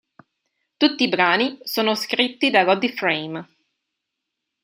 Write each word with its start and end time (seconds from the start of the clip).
Tutti 0.77 1.03
i 1.03 1.09
brani 1.09 1.59
sono 1.61 1.93
scritti 1.93 2.49
da 2.49 2.63
Roddy 2.63 2.91
Frame. 2.91 3.47